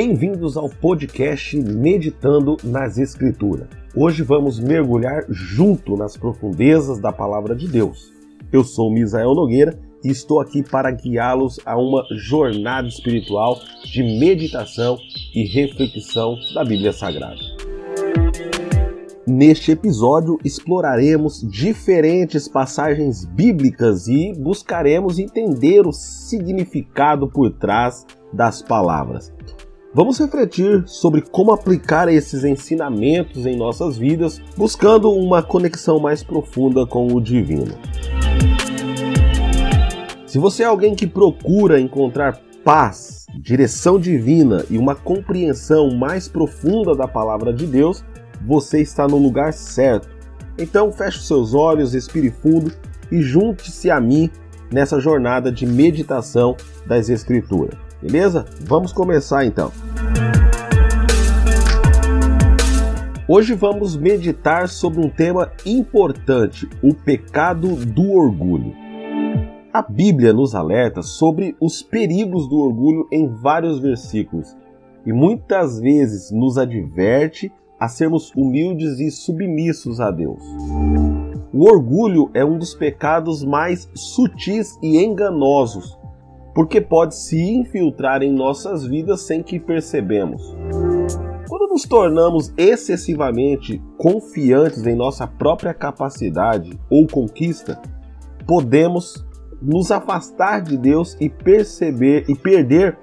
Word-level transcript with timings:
Bem-vindos 0.00 0.56
ao 0.56 0.68
podcast 0.68 1.60
Meditando 1.60 2.56
nas 2.62 2.98
Escrituras. 2.98 3.66
Hoje 3.96 4.22
vamos 4.22 4.60
mergulhar 4.60 5.24
junto 5.28 5.96
nas 5.96 6.16
profundezas 6.16 7.00
da 7.00 7.10
palavra 7.10 7.52
de 7.52 7.66
Deus. 7.66 8.12
Eu 8.52 8.62
sou 8.62 8.92
Misael 8.92 9.34
Nogueira 9.34 9.76
e 10.04 10.08
estou 10.08 10.38
aqui 10.38 10.62
para 10.62 10.92
guiá-los 10.92 11.58
a 11.66 11.76
uma 11.76 12.04
jornada 12.12 12.86
espiritual 12.86 13.58
de 13.84 14.04
meditação 14.20 14.96
e 15.34 15.44
reflexão 15.44 16.36
da 16.54 16.64
Bíblia 16.64 16.92
Sagrada. 16.92 17.42
Neste 19.26 19.72
episódio 19.72 20.38
exploraremos 20.44 21.40
diferentes 21.50 22.46
passagens 22.46 23.24
bíblicas 23.24 24.06
e 24.06 24.32
buscaremos 24.38 25.18
entender 25.18 25.88
o 25.88 25.92
significado 25.92 27.28
por 27.28 27.50
trás 27.50 28.06
das 28.32 28.62
palavras. 28.62 29.36
Vamos 29.94 30.18
refletir 30.18 30.84
sobre 30.86 31.22
como 31.22 31.50
aplicar 31.50 32.08
esses 32.08 32.44
ensinamentos 32.44 33.46
em 33.46 33.56
nossas 33.56 33.96
vidas, 33.96 34.38
buscando 34.54 35.10
uma 35.10 35.42
conexão 35.42 35.98
mais 35.98 36.22
profunda 36.22 36.86
com 36.86 37.06
o 37.06 37.20
divino. 37.20 37.74
Se 40.26 40.38
você 40.38 40.62
é 40.62 40.66
alguém 40.66 40.94
que 40.94 41.06
procura 41.06 41.80
encontrar 41.80 42.38
paz, 42.62 43.24
direção 43.34 43.98
divina 43.98 44.62
e 44.68 44.76
uma 44.76 44.94
compreensão 44.94 45.90
mais 45.96 46.28
profunda 46.28 46.94
da 46.94 47.08
palavra 47.08 47.50
de 47.50 47.66
Deus, 47.66 48.04
você 48.46 48.82
está 48.82 49.08
no 49.08 49.16
lugar 49.16 49.54
certo. 49.54 50.08
Então 50.58 50.92
feche 50.92 51.22
seus 51.22 51.54
olhos, 51.54 51.94
respire 51.94 52.30
fundo 52.30 52.70
e 53.10 53.22
junte-se 53.22 53.90
a 53.90 53.98
mim 53.98 54.30
nessa 54.70 55.00
jornada 55.00 55.50
de 55.50 55.64
meditação 55.64 56.54
das 56.86 57.08
Escrituras. 57.08 57.88
Beleza? 58.00 58.44
Vamos 58.60 58.92
começar 58.92 59.44
então. 59.44 59.72
Hoje 63.30 63.52
vamos 63.52 63.94
meditar 63.94 64.70
sobre 64.70 65.04
um 65.04 65.10
tema 65.10 65.52
importante: 65.66 66.66
o 66.82 66.94
pecado 66.94 67.76
do 67.76 68.12
orgulho. 68.12 68.72
A 69.70 69.82
Bíblia 69.82 70.32
nos 70.32 70.54
alerta 70.54 71.02
sobre 71.02 71.54
os 71.60 71.82
perigos 71.82 72.48
do 72.48 72.56
orgulho 72.56 73.06
em 73.12 73.28
vários 73.28 73.80
versículos 73.80 74.56
e 75.04 75.12
muitas 75.12 75.78
vezes 75.78 76.30
nos 76.30 76.56
adverte 76.56 77.52
a 77.78 77.86
sermos 77.86 78.32
humildes 78.34 78.98
e 78.98 79.10
submissos 79.10 80.00
a 80.00 80.10
Deus. 80.10 80.42
O 81.52 81.68
orgulho 81.68 82.30
é 82.32 82.42
um 82.42 82.56
dos 82.56 82.74
pecados 82.74 83.44
mais 83.44 83.90
sutis 83.94 84.78
e 84.82 85.04
enganosos 85.04 85.98
porque 86.58 86.80
pode 86.80 87.14
se 87.14 87.40
infiltrar 87.40 88.20
em 88.20 88.32
nossas 88.32 88.84
vidas 88.84 89.20
sem 89.20 89.44
que 89.44 89.60
percebemos. 89.60 90.42
Nos 91.70 91.82
tornamos 91.82 92.50
excessivamente 92.56 93.80
confiantes 93.98 94.86
em 94.86 94.96
nossa 94.96 95.26
própria 95.26 95.74
capacidade 95.74 96.80
ou 96.90 97.06
conquista, 97.06 97.78
podemos 98.46 99.22
nos 99.60 99.90
afastar 99.90 100.62
de 100.62 100.78
Deus 100.78 101.14
e 101.20 101.28
perceber 101.28 102.24
e 102.26 102.34
perder 102.34 102.96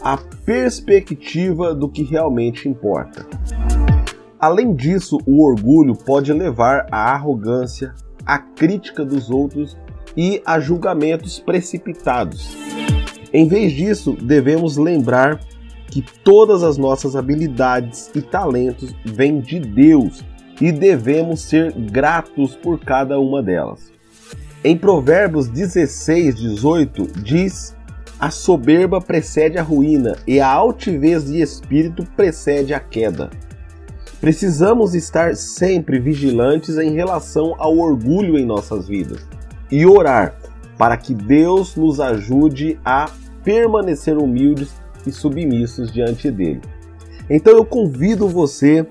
a 0.00 0.16
perspectiva 0.16 1.74
do 1.74 1.90
que 1.90 2.02
realmente 2.02 2.66
importa. 2.68 3.26
Além 4.40 4.74
disso, 4.74 5.18
o 5.26 5.44
orgulho 5.44 5.94
pode 5.94 6.32
levar 6.32 6.86
à 6.90 7.12
arrogância, 7.12 7.94
à 8.24 8.38
crítica 8.38 9.04
dos 9.04 9.30
outros 9.30 9.76
e 10.16 10.40
a 10.46 10.58
julgamentos 10.58 11.38
precipitados. 11.38 12.56
Em 13.30 13.46
vez 13.46 13.72
disso, 13.72 14.14
devemos 14.14 14.78
lembrar 14.78 15.38
que 15.96 16.02
todas 16.22 16.62
as 16.62 16.76
nossas 16.76 17.16
habilidades 17.16 18.10
e 18.14 18.20
talentos 18.20 18.94
vêm 19.02 19.40
de 19.40 19.58
Deus 19.58 20.22
e 20.60 20.70
devemos 20.70 21.40
ser 21.40 21.72
gratos 21.72 22.54
por 22.54 22.78
cada 22.78 23.18
uma 23.18 23.42
delas. 23.42 23.90
Em 24.62 24.76
Provérbios 24.76 25.48
16, 25.48 26.34
18, 26.34 27.22
diz: 27.22 27.74
A 28.20 28.30
soberba 28.30 29.00
precede 29.00 29.56
a 29.56 29.62
ruína 29.62 30.18
e 30.26 30.38
a 30.38 30.46
altivez 30.46 31.24
de 31.24 31.40
espírito 31.40 32.04
precede 32.14 32.74
a 32.74 32.80
queda. 32.80 33.30
Precisamos 34.20 34.94
estar 34.94 35.34
sempre 35.34 35.98
vigilantes 35.98 36.76
em 36.76 36.92
relação 36.92 37.54
ao 37.56 37.78
orgulho 37.78 38.36
em 38.36 38.44
nossas 38.44 38.86
vidas 38.86 39.26
e 39.72 39.86
orar 39.86 40.36
para 40.76 40.98
que 40.98 41.14
Deus 41.14 41.74
nos 41.74 42.00
ajude 42.00 42.78
a 42.84 43.08
permanecer 43.42 44.18
humildes 44.18 44.74
e 45.06 45.12
submissos 45.12 45.92
diante 45.92 46.30
dele. 46.30 46.60
Então 47.28 47.52
eu 47.52 47.64
convido 47.64 48.28
você 48.28 48.86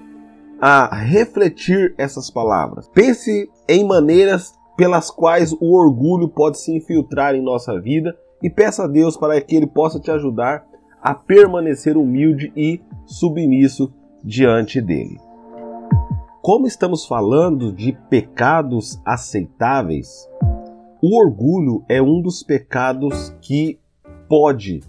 a 0.59 0.95
refletir 0.95 1.93
essas 1.97 2.29
palavras. 2.29 2.87
Pense 2.87 3.49
em 3.67 3.85
maneiras 3.85 4.53
pelas 4.77 5.09
quais 5.09 5.53
o 5.53 5.73
orgulho 5.73 6.27
pode 6.27 6.59
se 6.59 6.75
infiltrar 6.75 7.35
em 7.35 7.41
nossa 7.41 7.79
vida 7.79 8.15
e 8.41 8.49
peça 8.49 8.83
a 8.83 8.87
Deus 8.87 9.15
para 9.17 9.39
que 9.41 9.55
ele 9.55 9.67
possa 9.67 9.99
te 9.99 10.11
ajudar 10.11 10.65
a 11.01 11.13
permanecer 11.13 11.97
humilde 11.97 12.51
e 12.55 12.81
submisso 13.05 13.93
diante 14.23 14.81
dele. 14.81 15.19
Como 16.41 16.67
estamos 16.67 17.05
falando 17.05 17.71
de 17.71 17.91
pecados 18.09 18.99
aceitáveis, 19.05 20.29
o 21.01 21.19
orgulho 21.19 21.83
é 21.87 22.01
um 22.01 22.21
dos 22.21 22.43
pecados 22.43 23.35
que 23.41 23.79
pode 24.27 24.81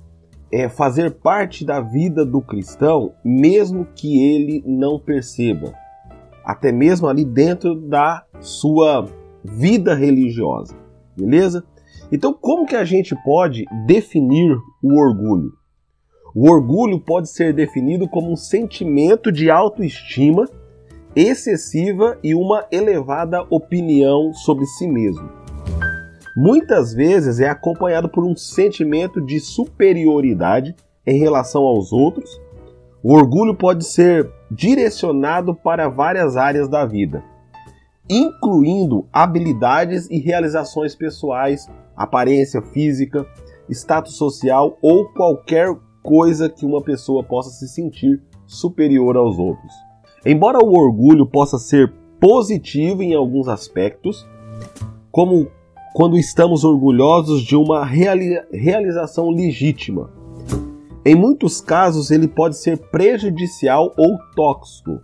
é, 0.51 0.69
fazer 0.69 1.13
parte 1.13 1.65
da 1.65 1.81
vida 1.81 2.25
do 2.25 2.41
cristão, 2.41 3.15
mesmo 3.25 3.87
que 3.95 4.23
ele 4.23 4.63
não 4.67 4.99
perceba, 4.99 5.75
até 6.45 6.71
mesmo 6.71 7.09
ali 7.09 7.25
dentro 7.25 7.75
da 7.75 8.25
sua 8.41 9.07
vida 9.45 9.95
religiosa, 9.95 10.75
beleza? 11.17 11.65
Então, 12.13 12.33
como 12.33 12.67
que 12.67 12.77
a 12.77 12.85
gente 12.85 13.17
pode 13.25 13.65
definir 13.87 14.57
o 14.83 14.99
orgulho? 14.99 15.53
O 16.35 16.51
orgulho 16.51 17.01
pode 17.01 17.31
ser 17.31 17.53
definido 17.53 18.09
como 18.09 18.31
um 18.31 18.37
sentimento 18.37 19.33
de 19.33 19.51
autoestima 19.51 20.49
excessiva 21.17 22.19
e 22.23 22.35
uma 22.35 22.67
elevada 22.71 23.43
opinião 23.51 24.33
sobre 24.35 24.67
si 24.67 24.87
mesmo 24.87 25.46
muitas 26.37 26.93
vezes 26.93 27.41
é 27.41 27.49
acompanhado 27.49 28.11
por 28.11 28.23
um 28.23 28.37
sentimento 28.37 29.25
de 29.25 29.41
superioridade 29.41 30.77
em 31.07 31.19
relação 31.19 31.63
aos 31.63 31.93
outros. 31.93 32.39
O 33.03 33.15
orgulho 33.15 33.55
pode 33.55 33.87
ser 33.87 34.31
direcionado 34.51 35.55
para 35.55 35.89
várias 35.89 36.37
áreas 36.37 36.69
da 36.69 36.85
vida, 36.85 37.25
incluindo 38.11 39.07
habilidades 39.13 40.09
e 40.11 40.19
realizações 40.19 40.95
pessoais, 40.95 41.69
aparência 41.97 42.61
física, 42.61 43.27
status 43.71 44.17
social 44.17 44.77
ou 44.83 45.07
qualquer 45.07 45.75
coisa 46.03 46.49
que 46.49 46.67
uma 46.67 46.83
pessoa 46.83 47.25
possa 47.25 47.51
se 47.51 47.67
sentir 47.67 48.23
superior 48.45 49.17
aos 49.17 49.39
outros. 49.39 49.73
Embora 50.25 50.59
o 50.59 50.77
orgulho 50.79 51.27
possa 51.27 51.59
ser 51.59 51.93
positivo 52.21 53.03
em 53.03 53.15
alguns 53.15 53.49
aspectos, 53.49 54.27
como 55.11 55.49
quando 55.97 56.19
estamos 56.19 56.63
orgulhosos 56.63 57.41
de 57.41 57.57
uma 57.57 57.83
reali 57.83 58.39
realização 58.53 59.31
legítima. 59.31 60.11
Em 61.03 61.15
muitos 61.15 61.59
casos, 61.63 62.11
ele 62.11 62.29
pode 62.29 62.59
ser 62.59 62.77
prejudicial 62.77 63.95
ou 63.97 64.19
tóxico. 64.35 65.01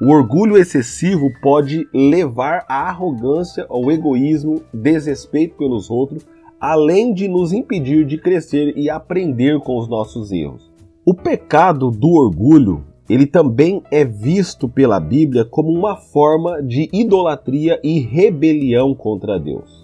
O 0.00 0.08
orgulho 0.08 0.56
excessivo 0.56 1.28
pode 1.42 1.86
levar 1.92 2.64
à 2.66 2.88
arrogância, 2.88 3.66
ao 3.68 3.92
egoísmo, 3.92 4.62
desrespeito 4.72 5.56
pelos 5.56 5.90
outros, 5.90 6.26
além 6.58 7.12
de 7.12 7.28
nos 7.28 7.52
impedir 7.52 8.06
de 8.06 8.16
crescer 8.16 8.72
e 8.78 8.88
aprender 8.88 9.60
com 9.60 9.76
os 9.76 9.86
nossos 9.86 10.32
erros. 10.32 10.72
O 11.04 11.12
pecado 11.12 11.90
do 11.90 12.08
orgulho, 12.08 12.82
ele 13.10 13.26
também 13.26 13.82
é 13.90 14.06
visto 14.06 14.70
pela 14.70 14.98
Bíblia 14.98 15.44
como 15.44 15.68
uma 15.68 15.96
forma 15.96 16.62
de 16.62 16.88
idolatria 16.94 17.78
e 17.84 17.98
rebelião 18.00 18.94
contra 18.94 19.38
Deus. 19.38 19.83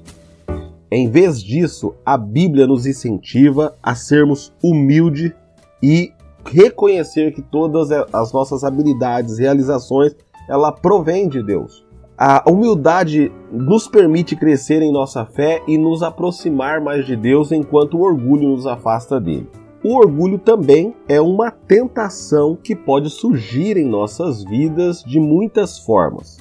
Em 0.92 1.08
vez 1.08 1.40
disso, 1.40 1.94
a 2.04 2.19
Bíblia 2.19 2.66
nos 2.66 2.84
incentiva 2.84 3.76
a 3.81 3.94
sermos 3.94 4.52
humildes 4.62 5.32
e 5.81 6.12
reconhecer 6.44 7.32
que 7.32 7.42
todas 7.42 7.92
as 8.12 8.32
nossas 8.32 8.64
habilidades, 8.64 9.38
realizações, 9.38 10.16
ela 10.48 10.72
provém 10.72 11.28
de 11.28 11.42
Deus. 11.42 11.87
A 12.19 12.42
humildade 12.50 13.31
nos 13.52 13.87
permite 13.87 14.34
crescer 14.34 14.82
em 14.82 14.92
nossa 14.92 15.25
fé 15.25 15.62
e 15.69 15.78
nos 15.78 16.02
aproximar 16.02 16.81
mais 16.81 17.06
de 17.06 17.14
Deus, 17.14 17.52
enquanto 17.52 17.96
o 17.96 18.02
orgulho 18.02 18.48
nos 18.48 18.66
afasta 18.66 19.20
dele. 19.20 19.48
O 19.82 19.96
orgulho 19.96 20.38
também 20.38 20.94
é 21.08 21.20
uma 21.20 21.50
tentação 21.50 22.58
que 22.60 22.75
pode 22.75 23.08
surgir 23.08 23.76
em 23.78 23.87
nossas 23.87 24.42
vidas 24.44 25.02
de 25.04 25.20
muitas 25.20 25.78
formas. 25.78 26.37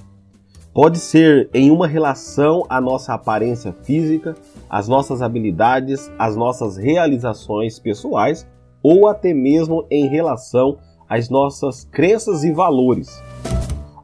Pode 0.73 0.99
ser 0.99 1.49
em 1.51 1.71
uma 1.71 1.87
relação 1.87 2.63
à 2.69 2.79
nossa 2.79 3.13
aparência 3.13 3.73
física, 3.83 4.35
às 4.69 4.87
nossas 4.87 5.21
habilidades, 5.21 6.11
às 6.17 6.35
nossas 6.35 6.77
realizações 6.77 7.79
pessoais, 7.79 8.47
ou 8.83 9.07
até 9.07 9.33
mesmo 9.33 9.85
em 9.89 10.07
relação 10.07 10.77
às 11.09 11.27
nossas 11.27 11.83
crenças 11.83 12.43
e 12.43 12.51
valores. 12.51 13.21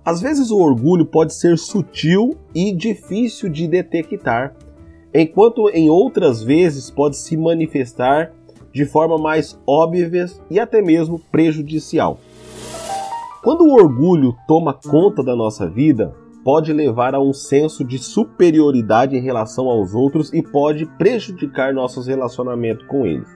Às 0.03 0.21
vezes 0.21 0.49
o 0.49 0.57
orgulho 0.57 1.05
pode 1.05 1.35
ser 1.35 1.57
sutil 1.57 2.35
e 2.53 2.71
difícil 2.71 3.47
de 3.47 3.67
detectar, 3.67 4.55
enquanto 5.13 5.69
em 5.69 5.89
outras 5.89 6.43
vezes 6.43 6.89
pode 6.89 7.15
se 7.15 7.37
manifestar 7.37 8.33
de 8.73 8.85
forma 8.85 9.17
mais 9.19 9.57
óbvia 9.67 10.25
e 10.49 10.59
até 10.59 10.81
mesmo 10.81 11.19
prejudicial. 11.31 12.19
Quando 13.43 13.61
o 13.61 13.73
orgulho 13.73 14.35
toma 14.47 14.73
conta 14.73 15.23
da 15.23 15.35
nossa 15.35 15.69
vida, 15.69 16.13
pode 16.45 16.71
levar 16.71 17.15
a 17.15 17.19
um 17.19 17.33
senso 17.33 17.83
de 17.83 17.97
superioridade 17.97 19.17
em 19.17 19.19
relação 19.19 19.65
aos 19.67 19.95
outros 19.95 20.31
e 20.31 20.43
pode 20.43 20.85
prejudicar 20.85 21.73
nossos 21.73 22.05
relacionamentos 22.05 22.85
com 22.85 23.03
eles. 23.03 23.27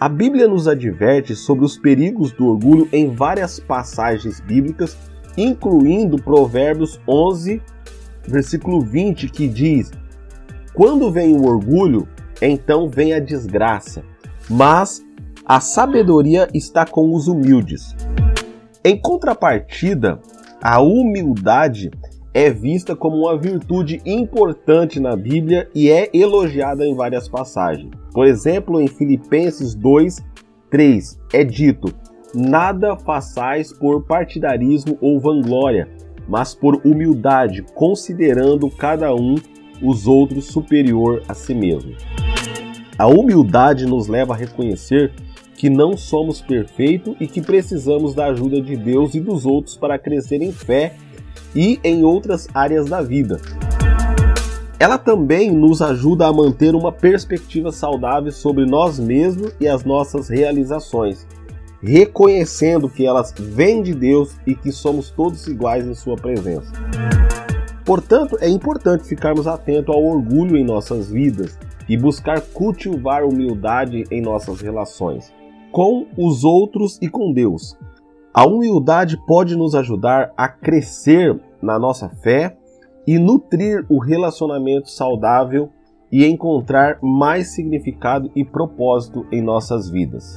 A 0.00 0.08
Bíblia 0.08 0.48
nos 0.48 0.66
adverte 0.66 1.36
sobre 1.36 1.66
os 1.66 1.76
perigos 1.76 2.32
do 2.32 2.48
orgulho 2.48 2.88
em 2.90 3.14
várias 3.14 3.60
passagens 3.60 4.40
bíblicas, 4.40 4.96
incluindo 5.36 6.16
Provérbios 6.16 6.98
11, 7.06 7.60
versículo 8.26 8.80
20, 8.80 9.28
que 9.28 9.46
diz: 9.46 9.90
Quando 10.72 11.12
vem 11.12 11.36
o 11.36 11.46
orgulho, 11.46 12.08
então 12.40 12.88
vem 12.88 13.12
a 13.12 13.20
desgraça, 13.20 14.02
mas 14.48 15.04
a 15.44 15.60
sabedoria 15.60 16.48
está 16.54 16.86
com 16.86 17.14
os 17.14 17.28
humildes. 17.28 17.94
Em 18.82 18.98
contrapartida, 18.98 20.18
a 20.64 20.80
humildade 20.80 21.90
é 22.34 22.50
vista 22.50 22.96
como 22.96 23.18
uma 23.18 23.38
virtude 23.38 24.02
importante 24.04 24.98
na 24.98 25.14
Bíblia 25.14 25.70
e 25.72 25.88
é 25.88 26.10
elogiada 26.12 26.84
em 26.84 26.92
várias 26.92 27.28
passagens. 27.28 27.90
Por 28.12 28.26
exemplo, 28.26 28.80
em 28.80 28.88
Filipenses 28.88 29.72
2, 29.76 30.20
3 30.68 31.20
é 31.32 31.44
dito: 31.44 31.94
Nada 32.34 32.96
façais 32.96 33.72
por 33.72 34.02
partidarismo 34.02 34.98
ou 35.00 35.20
vanglória, 35.20 35.88
mas 36.28 36.56
por 36.56 36.84
humildade, 36.84 37.64
considerando 37.72 38.68
cada 38.68 39.14
um 39.14 39.36
os 39.80 40.08
outros 40.08 40.46
superior 40.46 41.22
a 41.28 41.34
si 41.34 41.54
mesmo. 41.54 41.94
A 42.98 43.06
humildade 43.06 43.86
nos 43.86 44.08
leva 44.08 44.34
a 44.34 44.36
reconhecer 44.36 45.12
que 45.56 45.70
não 45.70 45.96
somos 45.96 46.40
perfeitos 46.40 47.14
e 47.20 47.28
que 47.28 47.40
precisamos 47.40 48.12
da 48.12 48.26
ajuda 48.26 48.60
de 48.60 48.76
Deus 48.76 49.14
e 49.14 49.20
dos 49.20 49.46
outros 49.46 49.76
para 49.76 49.98
crescer 49.98 50.42
em 50.42 50.52
fé 50.52 50.96
e 51.54 51.78
em 51.84 52.04
outras 52.04 52.48
áreas 52.54 52.86
da 52.86 53.00
vida. 53.00 53.40
Ela 54.78 54.98
também 54.98 55.50
nos 55.50 55.80
ajuda 55.80 56.26
a 56.26 56.32
manter 56.32 56.74
uma 56.74 56.90
perspectiva 56.90 57.70
saudável 57.70 58.32
sobre 58.32 58.66
nós 58.66 58.98
mesmos 58.98 59.52
e 59.60 59.68
as 59.68 59.84
nossas 59.84 60.28
realizações, 60.28 61.26
reconhecendo 61.80 62.88
que 62.88 63.06
elas 63.06 63.32
vêm 63.38 63.82
de 63.82 63.94
Deus 63.94 64.36
e 64.46 64.54
que 64.54 64.72
somos 64.72 65.10
todos 65.10 65.46
iguais 65.46 65.86
em 65.86 65.94
Sua 65.94 66.16
presença. 66.16 66.72
Portanto, 67.84 68.36
é 68.40 68.48
importante 68.48 69.04
ficarmos 69.04 69.46
atentos 69.46 69.94
ao 69.94 70.02
orgulho 70.02 70.56
em 70.56 70.64
nossas 70.64 71.10
vidas 71.10 71.58
e 71.88 71.96
buscar 71.96 72.40
cultivar 72.40 73.24
humildade 73.24 74.04
em 74.10 74.20
nossas 74.20 74.60
relações, 74.60 75.32
com 75.70 76.06
os 76.16 76.44
outros 76.44 76.98
e 77.00 77.08
com 77.08 77.32
Deus, 77.32 77.76
a 78.34 78.44
humildade 78.44 79.16
pode 79.16 79.54
nos 79.54 79.76
ajudar 79.76 80.32
a 80.36 80.48
crescer 80.48 81.40
na 81.62 81.78
nossa 81.78 82.08
fé 82.08 82.56
e 83.06 83.16
nutrir 83.16 83.86
o 83.88 84.00
relacionamento 84.00 84.90
saudável 84.90 85.70
e 86.10 86.26
encontrar 86.26 86.98
mais 87.00 87.54
significado 87.54 88.28
e 88.34 88.44
propósito 88.44 89.24
em 89.30 89.40
nossas 89.40 89.88
vidas. 89.88 90.36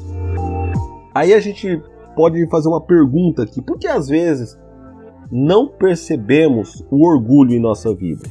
Aí 1.15 1.33
a 1.33 1.39
gente 1.39 1.81
pode 2.15 2.47
fazer 2.49 2.67
uma 2.67 2.81
pergunta 2.81 3.41
aqui: 3.41 3.63
por 3.63 3.79
que 3.79 3.87
às 3.87 4.07
vezes 4.07 4.55
não 5.31 5.67
percebemos 5.67 6.85
o 6.91 7.03
orgulho 7.03 7.53
em 7.53 7.59
nossa 7.59 7.95
vida? 7.95 8.23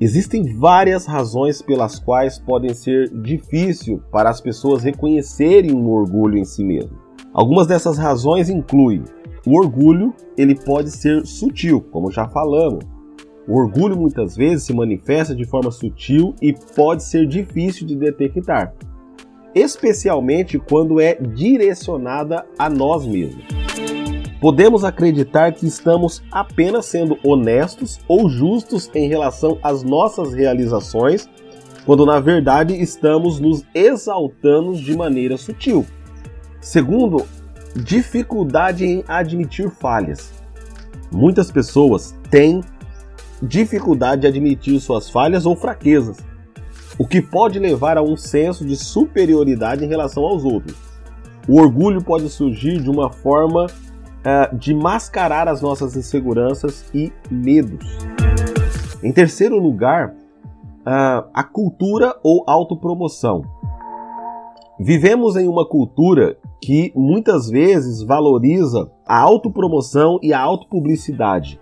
Existem 0.00 0.56
várias 0.56 1.06
razões 1.06 1.62
pelas 1.62 2.00
quais 2.00 2.36
podem 2.36 2.74
ser 2.74 3.10
difícil 3.22 4.02
para 4.10 4.28
as 4.28 4.40
pessoas 4.40 4.82
reconhecerem 4.82 5.72
o 5.72 5.88
orgulho 5.88 6.36
em 6.36 6.44
si 6.44 6.64
mesmo. 6.64 7.05
Algumas 7.36 7.66
dessas 7.66 7.98
razões 7.98 8.48
incluem 8.48 9.04
o 9.46 9.58
orgulho, 9.58 10.14
ele 10.38 10.54
pode 10.54 10.90
ser 10.90 11.26
sutil, 11.26 11.82
como 11.82 12.10
já 12.10 12.26
falamos. 12.26 12.82
O 13.46 13.58
orgulho 13.58 13.94
muitas 13.94 14.34
vezes 14.34 14.64
se 14.64 14.72
manifesta 14.72 15.34
de 15.34 15.44
forma 15.44 15.70
sutil 15.70 16.34
e 16.40 16.54
pode 16.74 17.04
ser 17.04 17.26
difícil 17.26 17.86
de 17.86 17.94
detectar, 17.94 18.72
especialmente 19.54 20.58
quando 20.58 20.98
é 20.98 21.14
direcionada 21.14 22.46
a 22.58 22.70
nós 22.70 23.06
mesmos. 23.06 23.44
Podemos 24.40 24.82
acreditar 24.82 25.52
que 25.52 25.66
estamos 25.66 26.22
apenas 26.32 26.86
sendo 26.86 27.18
honestos 27.22 28.00
ou 28.08 28.30
justos 28.30 28.90
em 28.94 29.08
relação 29.08 29.58
às 29.62 29.82
nossas 29.82 30.32
realizações, 30.32 31.28
quando 31.84 32.06
na 32.06 32.18
verdade 32.18 32.74
estamos 32.80 33.38
nos 33.38 33.62
exaltando 33.74 34.72
de 34.72 34.96
maneira 34.96 35.36
sutil. 35.36 35.84
Segundo, 36.66 37.24
dificuldade 37.76 38.84
em 38.84 39.04
admitir 39.06 39.70
falhas. 39.70 40.32
Muitas 41.12 41.48
pessoas 41.48 42.12
têm 42.28 42.60
dificuldade 43.40 44.22
de 44.22 44.26
admitir 44.26 44.80
suas 44.80 45.08
falhas 45.08 45.46
ou 45.46 45.54
fraquezas, 45.54 46.16
o 46.98 47.06
que 47.06 47.22
pode 47.22 47.60
levar 47.60 47.96
a 47.96 48.02
um 48.02 48.16
senso 48.16 48.64
de 48.64 48.74
superioridade 48.74 49.84
em 49.84 49.88
relação 49.88 50.24
aos 50.24 50.44
outros. 50.44 50.74
O 51.48 51.60
orgulho 51.60 52.02
pode 52.02 52.28
surgir 52.28 52.82
de 52.82 52.90
uma 52.90 53.12
forma 53.12 53.66
uh, 53.66 54.56
de 54.56 54.74
mascarar 54.74 55.46
as 55.46 55.62
nossas 55.62 55.94
inseguranças 55.94 56.90
e 56.92 57.12
medos. 57.30 57.86
Em 59.04 59.12
terceiro 59.12 59.56
lugar, 59.56 60.16
uh, 60.80 61.30
a 61.32 61.44
cultura 61.44 62.18
ou 62.24 62.42
autopromoção. 62.44 63.44
Vivemos 64.78 65.36
em 65.36 65.48
uma 65.48 65.66
cultura 65.66 66.36
que 66.60 66.92
muitas 66.94 67.48
vezes 67.48 68.02
valoriza 68.02 68.90
a 69.06 69.18
autopromoção 69.18 70.18
e 70.22 70.34
a 70.34 70.40
autopublicidade. 70.40 71.58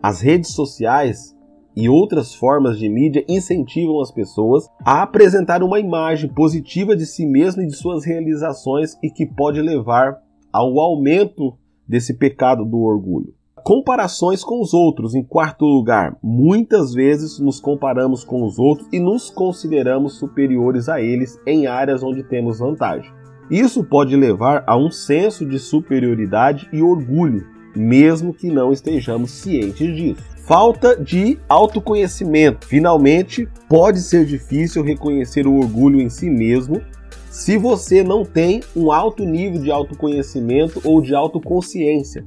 As 0.00 0.20
redes 0.20 0.50
sociais 0.50 1.36
e 1.74 1.88
outras 1.88 2.32
formas 2.32 2.78
de 2.78 2.88
mídia 2.88 3.24
incentivam 3.28 4.00
as 4.00 4.12
pessoas 4.12 4.68
a 4.84 5.02
apresentar 5.02 5.60
uma 5.60 5.80
imagem 5.80 6.32
positiva 6.32 6.94
de 6.94 7.04
si 7.04 7.26
mesmo 7.26 7.62
e 7.62 7.66
de 7.66 7.74
suas 7.74 8.04
realizações 8.04 8.96
e 9.02 9.10
que 9.10 9.26
pode 9.26 9.60
levar 9.60 10.22
ao 10.52 10.78
aumento 10.78 11.58
desse 11.88 12.14
pecado 12.14 12.64
do 12.64 12.80
orgulho. 12.80 13.34
Comparações 13.64 14.42
com 14.42 14.60
os 14.60 14.74
outros, 14.74 15.14
em 15.14 15.22
quarto 15.22 15.64
lugar. 15.64 16.16
Muitas 16.20 16.92
vezes 16.92 17.38
nos 17.38 17.60
comparamos 17.60 18.24
com 18.24 18.44
os 18.44 18.58
outros 18.58 18.88
e 18.92 18.98
nos 18.98 19.30
consideramos 19.30 20.14
superiores 20.14 20.88
a 20.88 21.00
eles 21.00 21.38
em 21.46 21.68
áreas 21.68 22.02
onde 22.02 22.24
temos 22.24 22.58
vantagem. 22.58 23.12
Isso 23.48 23.84
pode 23.84 24.16
levar 24.16 24.64
a 24.66 24.76
um 24.76 24.90
senso 24.90 25.46
de 25.46 25.60
superioridade 25.60 26.68
e 26.72 26.82
orgulho, 26.82 27.46
mesmo 27.76 28.34
que 28.34 28.50
não 28.50 28.72
estejamos 28.72 29.30
cientes 29.30 29.94
disso. 29.94 30.22
Falta 30.44 30.96
de 30.96 31.38
autoconhecimento. 31.48 32.66
Finalmente, 32.66 33.48
pode 33.68 34.00
ser 34.00 34.24
difícil 34.24 34.82
reconhecer 34.82 35.46
o 35.46 35.56
orgulho 35.56 36.00
em 36.00 36.08
si 36.08 36.28
mesmo 36.28 36.82
se 37.30 37.56
você 37.56 38.02
não 38.02 38.24
tem 38.24 38.60
um 38.74 38.90
alto 38.90 39.24
nível 39.24 39.62
de 39.62 39.70
autoconhecimento 39.70 40.82
ou 40.84 41.00
de 41.00 41.14
autoconsciência. 41.14 42.26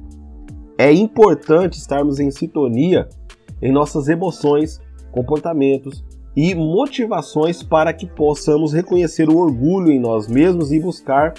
É 0.78 0.92
importante 0.92 1.78
estarmos 1.78 2.20
em 2.20 2.30
sintonia 2.30 3.08
em 3.62 3.72
nossas 3.72 4.08
emoções, 4.08 4.78
comportamentos 5.10 6.04
e 6.36 6.54
motivações 6.54 7.62
para 7.62 7.94
que 7.94 8.06
possamos 8.06 8.74
reconhecer 8.74 9.30
o 9.30 9.38
orgulho 9.38 9.90
em 9.90 9.98
nós 9.98 10.28
mesmos 10.28 10.70
e 10.72 10.78
buscar 10.78 11.32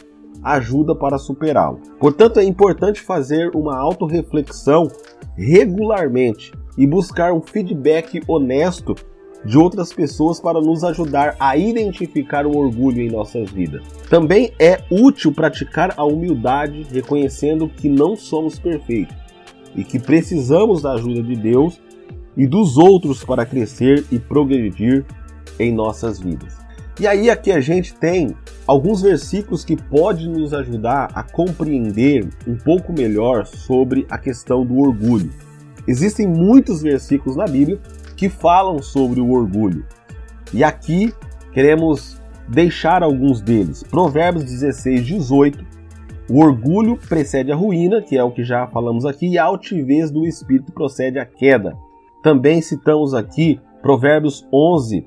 ajuda 0.44 0.96
para 0.96 1.20
superá-lo. 1.20 1.80
Portanto, 2.00 2.40
é 2.40 2.44
importante 2.44 3.00
fazer 3.00 3.56
uma 3.56 3.78
autorreflexão 3.78 4.88
regularmente 5.36 6.52
e 6.76 6.88
buscar 6.88 7.32
um 7.32 7.42
feedback 7.42 8.22
honesto 8.28 8.96
de 9.46 9.56
outras 9.56 9.94
pessoas 9.94 10.40
para 10.40 10.60
nos 10.60 10.84
ajudar 10.84 11.36
a 11.40 11.56
identificar 11.56 12.48
o 12.48 12.58
orgulho 12.58 13.02
em 13.02 13.12
nossas 13.12 13.52
vidas. 13.52 13.84
Também 14.10 14.52
é 14.60 14.80
útil 14.90 15.32
praticar 15.32 15.94
a 15.96 16.04
humildade, 16.04 16.88
reconhecendo 16.92 17.70
que 17.70 17.88
não 17.88 18.16
somos 18.16 18.58
perfeitos 18.58 19.27
e 19.78 19.84
que 19.84 20.00
precisamos 20.00 20.82
da 20.82 20.94
ajuda 20.94 21.22
de 21.22 21.36
Deus 21.36 21.80
e 22.36 22.46
dos 22.48 22.78
outros 22.78 23.24
para 23.24 23.46
crescer 23.46 24.04
e 24.12 24.20
progredir 24.20 25.06
em 25.60 25.74
nossas 25.74 26.20
vidas. 26.20 26.58
E 27.00 27.06
aí 27.06 27.30
aqui 27.30 27.52
a 27.52 27.60
gente 27.60 27.94
tem 27.94 28.36
alguns 28.66 29.04
versículos 29.04 29.64
que 29.64 29.78
podem 29.78 30.28
nos 30.28 30.52
ajudar 30.52 31.12
a 31.14 31.22
compreender 31.22 32.28
um 32.48 32.56
pouco 32.56 32.92
melhor 32.92 33.46
sobre 33.46 34.08
a 34.10 34.18
questão 34.18 34.66
do 34.66 34.80
orgulho. 34.80 35.30
Existem 35.88 36.28
muitos 36.28 36.82
versículos 36.82 37.38
na 37.38 37.46
Bíblia 37.46 37.80
que 38.16 38.30
falam 38.30 38.82
sobre 38.82 39.22
o 39.22 39.30
orgulho. 39.30 39.86
E 40.52 40.64
aqui 40.64 41.14
queremos 41.54 42.20
deixar 42.48 43.04
alguns 43.04 43.42
deles. 43.42 43.84
Provérbios 43.84 44.46
16, 44.46 45.06
18. 45.06 45.77
O 46.30 46.42
orgulho 46.42 46.98
precede 46.98 47.52
a 47.52 47.56
ruína, 47.56 48.02
que 48.02 48.18
é 48.18 48.24
o 48.24 48.32
que 48.32 48.44
já 48.44 48.68
falamos 48.68 49.06
aqui, 49.06 49.28
e 49.28 49.38
a 49.38 49.46
altivez 49.46 50.12
do 50.12 50.26
espírito 50.26 50.74
procede 50.74 51.18
a 51.18 51.26
queda. 51.26 51.78
Também 52.22 52.62
citamos 52.62 53.14
aqui 53.14 53.60
Provérbios 53.82 54.46
11, 54.52 55.06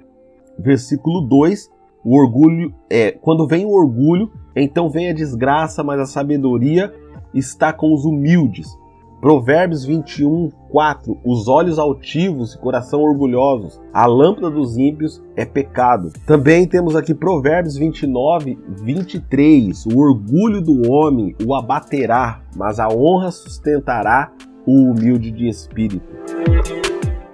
versículo 0.58 1.20
2. 1.20 1.70
O 2.02 2.16
orgulho 2.16 2.74
é 2.88 3.10
quando 3.10 3.46
vem 3.46 3.66
o 3.66 3.72
orgulho, 3.72 4.32
então 4.56 4.88
vem 4.88 5.10
a 5.10 5.14
desgraça, 5.14 5.84
mas 5.84 6.00
a 6.00 6.06
sabedoria 6.06 6.90
está 7.34 7.72
com 7.72 7.92
os 7.92 8.06
humildes. 8.06 8.79
Provérbios 9.20 9.84
21, 9.84 10.48
4. 10.70 11.20
Os 11.22 11.46
olhos 11.46 11.78
altivos 11.78 12.54
e 12.54 12.58
coração 12.58 13.02
orgulhosos. 13.02 13.78
A 13.92 14.06
lâmpada 14.06 14.50
dos 14.50 14.78
ímpios 14.78 15.22
é 15.36 15.44
pecado. 15.44 16.10
Também 16.24 16.66
temos 16.66 16.96
aqui 16.96 17.14
Provérbios 17.14 17.76
29, 17.76 18.58
23. 18.82 19.84
O 19.84 19.98
orgulho 19.98 20.62
do 20.62 20.90
homem 20.90 21.36
o 21.44 21.54
abaterá, 21.54 22.40
mas 22.56 22.80
a 22.80 22.88
honra 22.88 23.30
sustentará 23.30 24.32
o 24.66 24.90
humilde 24.90 25.30
de 25.30 25.48
espírito. 25.48 26.08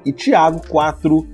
E 0.05 0.13
Tiago 0.13 0.61
4, 0.69 1.25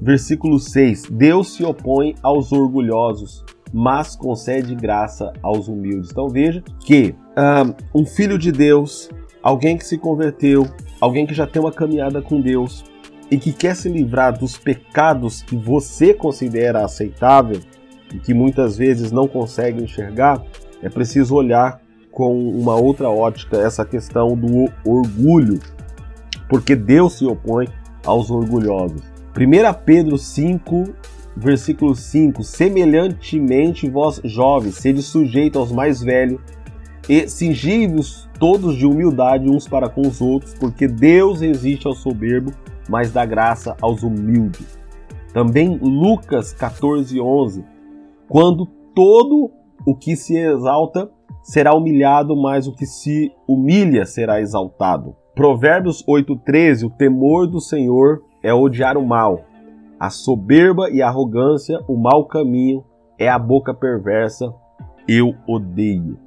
versículo 0.00 0.58
6. 0.58 1.10
Deus 1.10 1.52
se 1.52 1.62
opõe 1.62 2.14
aos 2.22 2.52
orgulhosos, 2.52 3.44
mas 3.70 4.16
concede 4.16 4.74
graça 4.74 5.30
aos 5.42 5.68
humildes. 5.68 6.10
Então 6.10 6.30
veja 6.30 6.62
que 6.80 7.14
um, 7.94 8.00
um 8.00 8.06
filho 8.06 8.38
de 8.38 8.50
Deus 8.50 9.10
alguém 9.44 9.76
que 9.76 9.86
se 9.86 9.98
converteu, 9.98 10.66
alguém 10.98 11.26
que 11.26 11.34
já 11.34 11.46
tem 11.46 11.60
uma 11.60 11.70
caminhada 11.70 12.22
com 12.22 12.40
Deus 12.40 12.82
e 13.30 13.36
que 13.36 13.52
quer 13.52 13.76
se 13.76 13.90
livrar 13.90 14.36
dos 14.38 14.56
pecados 14.56 15.42
que 15.42 15.54
você 15.54 16.14
considera 16.14 16.82
aceitável 16.82 17.60
e 18.14 18.18
que 18.18 18.32
muitas 18.32 18.78
vezes 18.78 19.12
não 19.12 19.28
consegue 19.28 19.84
enxergar, 19.84 20.42
é 20.82 20.88
preciso 20.88 21.34
olhar 21.34 21.78
com 22.10 22.48
uma 22.48 22.74
outra 22.74 23.10
ótica 23.10 23.58
essa 23.58 23.84
questão 23.84 24.34
do 24.34 24.70
orgulho, 24.82 25.60
porque 26.48 26.74
Deus 26.74 27.18
se 27.18 27.26
opõe 27.26 27.68
aos 28.06 28.30
orgulhosos. 28.30 29.02
1 29.36 29.84
Pedro 29.84 30.16
5, 30.16 30.84
versículo 31.36 31.94
5: 31.94 32.42
Semelhantemente, 32.42 33.90
vós 33.90 34.20
jovens, 34.24 34.76
sede 34.76 35.02
sujeitos 35.02 35.60
aos 35.60 35.72
mais 35.72 36.00
velhos 36.00 36.40
e 37.08 37.28
cingi-vos 37.28 38.28
todos 38.38 38.76
de 38.76 38.86
humildade 38.86 39.50
uns 39.50 39.68
para 39.68 39.88
com 39.88 40.02
os 40.02 40.20
outros, 40.20 40.54
porque 40.54 40.86
Deus 40.86 41.40
resiste 41.40 41.86
ao 41.86 41.94
soberbo, 41.94 42.52
mas 42.88 43.12
dá 43.12 43.24
graça 43.24 43.76
aos 43.80 44.02
humildes. 44.02 44.78
Também 45.32 45.78
Lucas 45.80 46.52
14, 46.52 47.20
11. 47.20 47.64
Quando 48.28 48.66
todo 48.94 49.50
o 49.86 49.94
que 49.94 50.16
se 50.16 50.36
exalta 50.36 51.10
será 51.42 51.74
humilhado, 51.74 52.34
mas 52.34 52.66
o 52.66 52.72
que 52.72 52.86
se 52.86 53.30
humilha 53.46 54.06
será 54.06 54.40
exaltado. 54.40 55.14
Provérbios 55.34 56.04
8,13: 56.06 56.86
O 56.86 56.90
temor 56.90 57.46
do 57.46 57.60
Senhor 57.60 58.22
é 58.42 58.54
odiar 58.54 58.96
o 58.96 59.06
mal. 59.06 59.44
A 59.98 60.10
soberba 60.10 60.90
e 60.90 61.02
a 61.02 61.08
arrogância, 61.08 61.80
o 61.88 61.96
mau 61.96 62.24
caminho, 62.26 62.84
é 63.18 63.28
a 63.28 63.38
boca 63.38 63.72
perversa, 63.74 64.52
eu 65.08 65.34
odeio. 65.46 66.18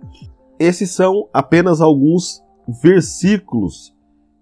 Esses 0.60 0.92
são 0.92 1.30
apenas 1.32 1.82
alguns 1.82 2.42
versículos 2.82 3.94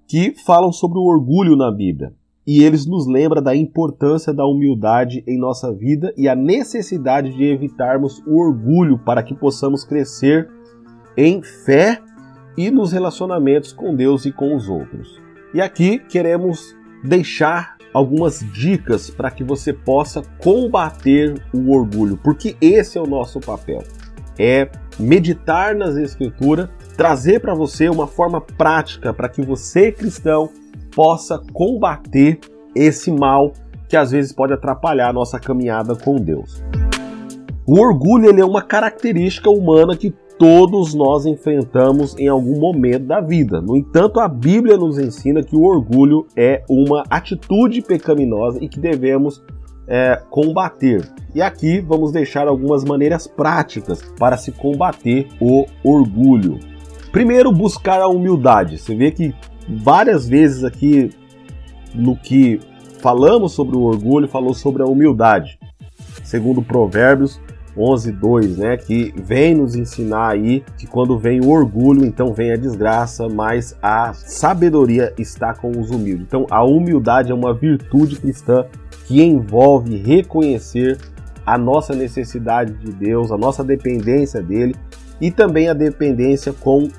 que 0.07 0.33
falam 0.45 0.71
sobre 0.71 0.97
o 0.97 1.03
orgulho 1.03 1.55
na 1.55 1.71
Bíblia. 1.71 2.13
E 2.47 2.63
eles 2.63 2.85
nos 2.85 3.07
lembram 3.07 3.41
da 3.41 3.55
importância 3.55 4.31
da 4.33 4.45
humildade 4.45 5.23
em 5.27 5.37
nossa 5.37 5.73
vida 5.73 6.13
e 6.15 6.29
a 6.29 6.35
necessidade 6.35 7.35
de 7.35 7.43
evitarmos 7.43 8.21
o 8.25 8.37
orgulho 8.37 8.99
para 8.99 9.23
que 9.23 9.33
possamos 9.33 9.83
crescer 9.83 10.47
em 11.17 11.41
fé 11.41 12.01
e 12.55 12.69
nos 12.69 12.91
relacionamentos 12.91 13.73
com 13.73 13.95
Deus 13.95 14.25
e 14.25 14.31
com 14.31 14.55
os 14.55 14.69
outros. 14.69 15.19
E 15.53 15.59
aqui 15.59 15.99
queremos 15.99 16.75
deixar 17.03 17.77
algumas 17.93 18.39
dicas 18.53 19.09
para 19.09 19.31
que 19.31 19.43
você 19.43 19.73
possa 19.73 20.21
combater 20.41 21.41
o 21.53 21.75
orgulho, 21.75 22.17
porque 22.23 22.55
esse 22.61 22.97
é 22.97 23.01
o 23.01 23.07
nosso 23.07 23.39
papel 23.39 23.81
é 24.37 24.69
meditar 24.99 25.75
nas 25.75 25.95
Escrituras, 25.95 26.69
trazer 26.95 27.39
para 27.39 27.53
você 27.53 27.89
uma 27.89 28.07
forma 28.07 28.39
prática 28.41 29.13
para 29.13 29.29
que 29.29 29.41
você, 29.41 29.91
cristão, 29.91 30.49
possa 30.95 31.41
combater 31.53 32.39
esse 32.75 33.11
mal 33.11 33.51
que 33.87 33.97
às 33.97 34.11
vezes 34.11 34.31
pode 34.31 34.53
atrapalhar 34.53 35.09
a 35.09 35.13
nossa 35.13 35.39
caminhada 35.39 35.95
com 35.95 36.15
Deus. 36.15 36.63
O 37.65 37.79
orgulho 37.79 38.29
ele 38.29 38.41
é 38.41 38.45
uma 38.45 38.61
característica 38.61 39.49
humana 39.49 39.95
que 39.95 40.13
todos 40.37 40.93
nós 40.93 41.25
enfrentamos 41.25 42.15
em 42.17 42.27
algum 42.27 42.59
momento 42.59 43.05
da 43.05 43.21
vida. 43.21 43.61
No 43.61 43.75
entanto, 43.75 44.19
a 44.19 44.27
Bíblia 44.27 44.77
nos 44.77 44.99
ensina 44.99 45.41
que 45.41 45.55
o 45.55 45.63
orgulho 45.63 46.27
é 46.35 46.63
uma 46.69 47.03
atitude 47.09 47.81
pecaminosa 47.81 48.59
e 48.61 48.67
que 48.67 48.79
devemos 48.79 49.41
é, 49.87 50.21
combater. 50.29 51.09
E 51.33 51.41
aqui 51.41 51.79
vamos 51.79 52.11
deixar 52.11 52.47
algumas 52.47 52.83
maneiras 52.83 53.27
práticas 53.27 54.01
para 54.17 54.37
se 54.37 54.51
combater 54.51 55.27
o 55.39 55.65
orgulho. 55.83 56.59
Primeiro, 57.11 57.51
buscar 57.51 58.01
a 58.01 58.07
humildade. 58.07 58.77
Você 58.77 58.95
vê 58.95 59.11
que 59.11 59.33
várias 59.69 60.27
vezes 60.27 60.63
aqui 60.63 61.09
no 61.93 62.15
que 62.15 62.59
falamos 62.99 63.53
sobre 63.53 63.75
o 63.75 63.81
orgulho, 63.81 64.27
falou 64.27 64.53
sobre 64.53 64.83
a 64.83 64.85
humildade. 64.85 65.59
Segundo 66.23 66.61
Provérbios 66.61 67.39
11:2, 67.77 68.57
né, 68.57 68.77
que 68.77 69.13
vem 69.15 69.53
nos 69.53 69.75
ensinar 69.75 70.29
aí 70.29 70.63
que 70.77 70.87
quando 70.87 71.19
vem 71.19 71.41
o 71.41 71.49
orgulho, 71.49 72.05
então 72.05 72.33
vem 72.33 72.51
a 72.51 72.57
desgraça, 72.57 73.27
mas 73.27 73.77
a 73.81 74.13
sabedoria 74.13 75.13
está 75.17 75.53
com 75.53 75.71
os 75.71 75.91
humildes. 75.91 76.25
Então, 76.25 76.47
a 76.49 76.63
humildade 76.63 77.31
é 77.31 77.35
uma 77.35 77.53
virtude 77.53 78.15
cristã 78.15 78.65
que 79.05 79.21
envolve 79.21 79.97
reconhecer 79.97 80.97
a 81.45 81.57
nossa 81.57 81.95
necessidade 81.95 82.73
de 82.73 82.91
Deus, 82.91 83.31
a 83.31 83.37
nossa 83.37 83.63
dependência 83.63 84.41
dele 84.41 84.75
e 85.21 85.31
também 85.31 85.69
a 85.69 85.73
dependência 85.73 86.51
com 86.51 86.89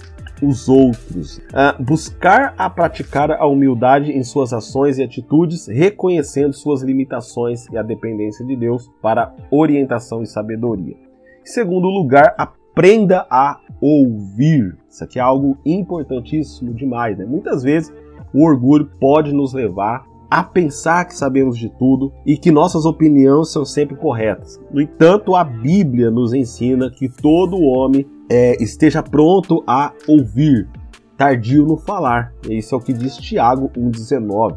os 0.43 0.69
outros. 0.69 1.39
Uh, 1.39 1.83
buscar 1.83 2.55
a 2.57 2.69
praticar 2.69 3.31
a 3.31 3.47
humildade 3.47 4.13
em 4.13 4.23
suas 4.23 4.53
ações 4.53 4.99
e 4.99 5.03
atitudes, 5.03 5.67
reconhecendo 5.67 6.53
suas 6.53 6.83
limitações 6.83 7.67
e 7.73 7.77
a 7.77 7.83
dependência 7.83 8.45
de 8.45 8.55
Deus 8.55 8.91
para 9.03 9.35
orientação 9.51 10.23
e 10.23 10.27
sabedoria. 10.27 10.95
Em 11.43 11.47
segundo 11.47 11.89
lugar, 11.89 12.35
aprenda 12.39 13.27
a 13.31 13.59
ouvir. 13.81 14.77
Isso 14.89 15.05
aqui 15.05 15.19
é 15.19 15.23
algo 15.23 15.57
importantíssimo 15.65 16.75
demais. 16.75 17.17
Né? 17.17 17.25
Muitas 17.25 17.63
vezes 17.63 17.93
o 18.35 18.45
orgulho 18.45 18.91
pode 19.01 19.33
nos 19.33 19.53
levar 19.55 20.05
a 20.31 20.43
pensar 20.43 21.05
que 21.05 21.15
sabemos 21.15 21.57
de 21.59 21.69
tudo 21.69 22.13
e 22.25 22.37
que 22.37 22.51
nossas 22.51 22.85
opiniões 22.85 23.51
são 23.51 23.65
sempre 23.65 23.97
corretas. 23.97 24.61
No 24.71 24.81
entanto, 24.81 25.35
a 25.35 25.45
Bíblia 25.45 26.11
nos 26.11 26.33
ensina 26.33 26.91
que 26.91 27.09
todo 27.09 27.61
homem 27.61 28.07
é, 28.31 28.63
esteja 28.63 29.03
pronto 29.03 29.63
a 29.67 29.93
ouvir, 30.09 30.69
tardio 31.17 31.65
no 31.65 31.77
falar. 31.77 32.33
Isso 32.49 32.75
é 32.75 32.79
o 32.79 32.81
que 32.81 32.93
diz 32.93 33.17
Tiago 33.17 33.71
1,19. 33.77 34.57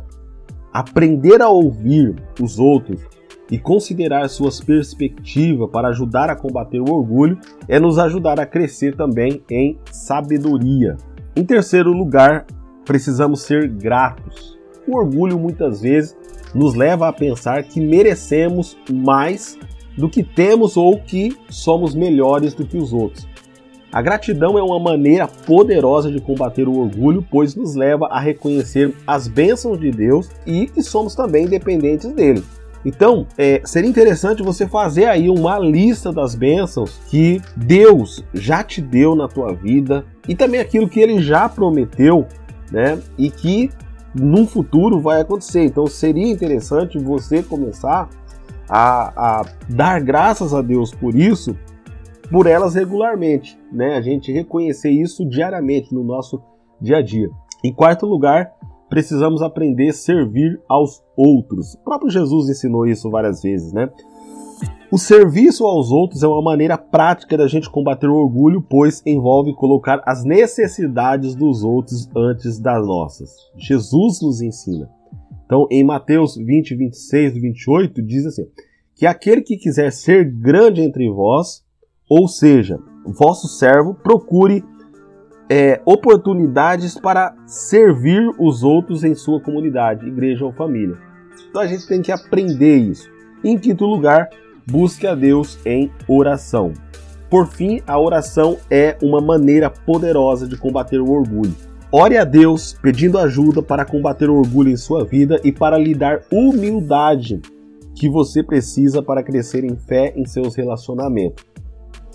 Aprender 0.73 1.41
a 1.41 1.49
ouvir 1.49 2.15
os 2.41 2.59
outros 2.59 3.01
e 3.49 3.57
considerar 3.57 4.27
suas 4.29 4.59
perspectivas 4.59 5.69
para 5.71 5.87
ajudar 5.89 6.29
a 6.29 6.35
combater 6.35 6.79
o 6.79 6.91
orgulho 6.91 7.39
é 7.67 7.79
nos 7.79 7.97
ajudar 7.97 8.39
a 8.39 8.45
crescer 8.45 8.95
também 8.95 9.43
em 9.49 9.79
sabedoria. 9.91 10.97
Em 11.35 11.43
terceiro 11.43 11.91
lugar, 11.91 12.45
precisamos 12.85 13.41
ser 13.41 13.67
gratos. 13.67 14.58
O 14.89 14.97
orgulho 14.97 15.37
muitas 15.37 15.81
vezes 15.81 16.17
nos 16.53 16.73
leva 16.73 17.07
a 17.07 17.13
pensar 17.13 17.61
que 17.61 17.79
merecemos 17.79 18.75
mais 18.91 19.55
do 19.95 20.09
que 20.09 20.23
temos 20.23 20.75
ou 20.75 20.99
que 20.99 21.37
somos 21.47 21.93
melhores 21.93 22.55
do 22.55 22.65
que 22.65 22.75
os 22.75 22.91
outros. 22.91 23.27
A 23.91 24.01
gratidão 24.01 24.57
é 24.57 24.63
uma 24.63 24.79
maneira 24.79 25.27
poderosa 25.27 26.11
de 26.11 26.19
combater 26.19 26.67
o 26.67 26.75
orgulho, 26.75 27.23
pois 27.29 27.53
nos 27.53 27.75
leva 27.75 28.07
a 28.07 28.19
reconhecer 28.19 28.95
as 29.05 29.27
bênçãos 29.27 29.79
de 29.79 29.91
Deus 29.91 30.27
e 30.43 30.65
que 30.65 30.81
somos 30.81 31.13
também 31.13 31.45
dependentes 31.45 32.11
dele. 32.11 32.43
Então, 32.83 33.27
é, 33.37 33.61
seria 33.65 33.89
interessante 33.89 34.41
você 34.41 34.67
fazer 34.67 35.05
aí 35.05 35.29
uma 35.29 35.59
lista 35.59 36.11
das 36.11 36.33
bênçãos 36.33 36.99
que 37.09 37.39
Deus 37.55 38.23
já 38.33 38.63
te 38.63 38.81
deu 38.81 39.15
na 39.15 39.27
tua 39.27 39.53
vida 39.53 40.03
e 40.27 40.33
também 40.33 40.59
aquilo 40.59 40.89
que 40.89 40.99
ele 40.99 41.21
já 41.21 41.47
prometeu, 41.47 42.25
né? 42.71 42.97
E 43.17 43.29
que 43.29 43.69
no 44.13 44.45
futuro 44.45 44.99
vai 44.99 45.21
acontecer. 45.21 45.65
Então 45.65 45.87
seria 45.87 46.31
interessante 46.31 46.97
você 46.97 47.43
começar 47.43 48.09
a, 48.67 49.39
a 49.39 49.45
dar 49.67 50.01
graças 50.01 50.53
a 50.53 50.61
Deus 50.61 50.93
por 50.93 51.15
isso, 51.15 51.55
por 52.29 52.45
elas 52.45 52.75
regularmente, 52.75 53.59
né? 53.71 53.97
A 53.97 54.01
gente 54.01 54.31
reconhecer 54.31 54.91
isso 54.91 55.27
diariamente 55.27 55.93
no 55.93 56.03
nosso 56.03 56.41
dia 56.79 56.97
a 56.97 57.01
dia. 57.01 57.29
Em 57.63 57.73
quarto 57.73 58.05
lugar, 58.05 58.53
precisamos 58.87 59.41
aprender 59.41 59.89
a 59.89 59.93
servir 59.93 60.61
aos 60.67 61.03
outros. 61.17 61.73
O 61.75 61.83
próprio 61.83 62.09
Jesus 62.09 62.49
ensinou 62.49 62.85
isso 62.85 63.09
várias 63.09 63.41
vezes, 63.41 63.73
né? 63.73 63.89
O 64.91 64.97
serviço 64.97 65.65
aos 65.65 65.91
outros 65.91 66.23
é 66.23 66.27
uma 66.27 66.41
maneira 66.41 66.77
prática 66.77 67.37
da 67.37 67.47
gente 67.47 67.69
combater 67.69 68.07
o 68.07 68.15
orgulho, 68.15 68.59
pois 68.61 69.03
envolve 69.05 69.53
colocar 69.53 70.01
as 70.05 70.23
necessidades 70.23 71.35
dos 71.35 71.63
outros 71.63 72.09
antes 72.15 72.59
das 72.59 72.85
nossas. 72.85 73.29
Jesus 73.55 74.19
nos 74.21 74.41
ensina. 74.41 74.89
Então, 75.45 75.67
em 75.69 75.83
Mateus 75.83 76.35
20, 76.35 76.75
26 76.75 77.35
e 77.35 77.39
28, 77.39 78.01
diz 78.01 78.25
assim: 78.25 78.47
Que 78.95 79.05
aquele 79.05 79.41
que 79.41 79.57
quiser 79.57 79.91
ser 79.91 80.25
grande 80.25 80.81
entre 80.81 81.09
vós, 81.09 81.63
ou 82.09 82.27
seja, 82.27 82.79
vosso 83.05 83.47
servo, 83.47 83.93
procure 83.93 84.63
é, 85.49 85.81
oportunidades 85.85 86.99
para 86.99 87.35
servir 87.45 88.31
os 88.39 88.63
outros 88.63 89.03
em 89.03 89.15
sua 89.15 89.41
comunidade, 89.41 90.07
igreja 90.07 90.45
ou 90.45 90.53
família. 90.53 90.97
Então 91.49 91.61
a 91.61 91.67
gente 91.67 91.87
tem 91.87 92.01
que 92.01 92.11
aprender 92.11 92.77
isso. 92.77 93.09
Em 93.43 93.57
quinto 93.57 93.85
lugar, 93.85 94.29
busque 94.69 95.07
a 95.07 95.15
Deus 95.15 95.59
em 95.65 95.91
oração. 96.07 96.73
Por 97.29 97.47
fim, 97.47 97.81
a 97.85 97.99
oração 97.99 98.57
é 98.69 98.97
uma 99.01 99.21
maneira 99.21 99.69
poderosa 99.69 100.47
de 100.47 100.57
combater 100.57 100.99
o 100.99 101.11
orgulho. 101.11 101.55
Ore 101.91 102.17
a 102.17 102.23
Deus 102.23 102.75
pedindo 102.81 103.17
ajuda 103.17 103.61
para 103.61 103.85
combater 103.85 104.29
o 104.29 104.37
orgulho 104.37 104.69
em 104.69 104.77
sua 104.77 105.05
vida 105.05 105.39
e 105.43 105.51
para 105.51 105.77
lhe 105.77 105.95
dar 105.95 106.21
humildade 106.31 107.41
que 107.95 108.07
você 108.07 108.43
precisa 108.43 109.01
para 109.01 109.23
crescer 109.23 109.63
em 109.63 109.75
fé 109.75 110.13
em 110.15 110.25
seus 110.25 110.55
relacionamentos. 110.55 111.43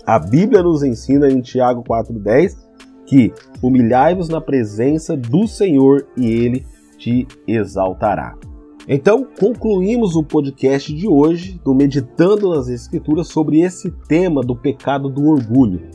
A 0.05 0.17
Bíblia 0.19 0.63
nos 0.63 0.83
ensina 0.83 1.29
em 1.29 1.41
Tiago 1.41 1.83
4,10 1.83 2.55
que 3.05 3.33
humilhai-vos 3.61 4.29
na 4.29 4.41
presença 4.41 5.15
do 5.15 5.47
Senhor 5.47 6.07
e 6.17 6.25
ele 6.25 6.65
te 6.97 7.27
exaltará. 7.47 8.35
Então, 8.87 9.27
concluímos 9.39 10.15
o 10.15 10.23
podcast 10.23 10.93
de 10.93 11.07
hoje 11.07 11.59
do 11.63 11.73
Meditando 11.73 12.55
nas 12.55 12.69
Escrituras 12.69 13.27
sobre 13.27 13.61
esse 13.61 13.89
tema 14.07 14.41
do 14.41 14.55
pecado 14.55 15.09
do 15.09 15.27
orgulho. 15.27 15.89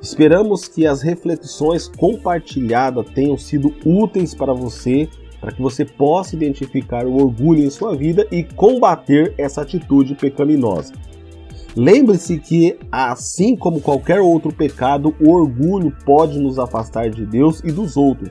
Esperamos 0.00 0.66
que 0.66 0.86
as 0.86 1.02
reflexões 1.02 1.86
compartilhadas 1.86 3.10
tenham 3.10 3.36
sido 3.36 3.74
úteis 3.84 4.34
para 4.34 4.54
você, 4.54 5.06
para 5.38 5.52
que 5.52 5.60
você 5.60 5.84
possa 5.84 6.34
identificar 6.34 7.06
o 7.06 7.14
orgulho 7.14 7.62
em 7.62 7.68
sua 7.68 7.94
vida 7.94 8.26
e 8.32 8.42
combater 8.42 9.34
essa 9.36 9.60
atitude 9.60 10.14
pecaminosa. 10.14 10.94
Lembre-se 11.76 12.38
que, 12.38 12.78
assim 12.90 13.54
como 13.54 13.82
qualquer 13.82 14.20
outro 14.20 14.50
pecado, 14.50 15.14
o 15.20 15.30
orgulho 15.30 15.94
pode 16.06 16.38
nos 16.38 16.58
afastar 16.58 17.10
de 17.10 17.26
Deus 17.26 17.60
e 17.62 17.70
dos 17.70 17.98
outros. 17.98 18.30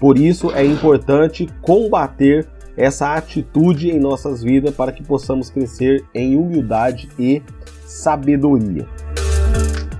Por 0.00 0.18
isso 0.18 0.50
é 0.50 0.64
importante 0.64 1.46
combater 1.60 2.48
essa 2.76 3.14
atitude 3.14 3.90
em 3.90 3.98
nossas 3.98 4.42
vidas 4.42 4.74
para 4.74 4.92
que 4.92 5.02
possamos 5.02 5.50
crescer 5.50 6.04
em 6.14 6.36
humildade 6.36 7.08
e 7.18 7.42
sabedoria. 7.84 8.86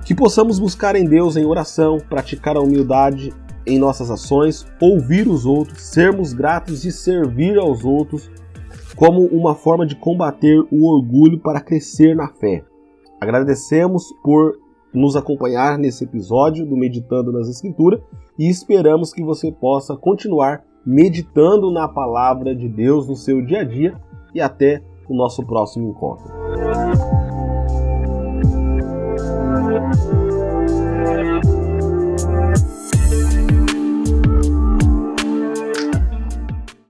Que 0.05 0.15
possamos 0.15 0.59
buscar 0.59 0.95
em 0.95 1.05
Deus 1.05 1.35
em 1.35 1.45
oração, 1.45 1.97
praticar 2.09 2.57
a 2.57 2.61
humildade 2.61 3.33
em 3.65 3.79
nossas 3.79 4.11
ações, 4.11 4.65
ouvir 4.81 5.27
os 5.27 5.45
outros, 5.45 5.81
sermos 5.81 6.33
gratos 6.33 6.83
e 6.83 6.91
servir 6.91 7.57
aos 7.57 7.85
outros 7.85 8.29
como 8.95 9.25
uma 9.27 9.55
forma 9.55 9.85
de 9.85 9.95
combater 9.95 10.59
o 10.71 10.85
orgulho 10.85 11.39
para 11.39 11.61
crescer 11.61 12.15
na 12.15 12.27
fé. 12.27 12.63
Agradecemos 13.19 14.13
por 14.23 14.57
nos 14.93 15.15
acompanhar 15.15 15.77
nesse 15.77 16.03
episódio 16.03 16.65
do 16.65 16.77
Meditando 16.77 17.31
nas 17.31 17.47
Escrituras 17.47 18.01
e 18.37 18.49
esperamos 18.49 19.11
que 19.11 19.23
você 19.23 19.51
possa 19.51 19.95
continuar 19.95 20.63
meditando 20.85 21.71
na 21.71 21.87
palavra 21.87 22.55
de 22.55 22.67
Deus 22.67 23.07
no 23.07 23.15
seu 23.15 23.43
dia 23.45 23.61
a 23.61 23.63
dia 23.63 23.95
e 24.33 24.41
até 24.41 24.81
o 25.07 25.15
nosso 25.15 25.45
próximo 25.45 25.89
encontro. 25.89 26.25